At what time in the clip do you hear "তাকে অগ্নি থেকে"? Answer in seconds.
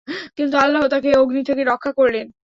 0.87-1.63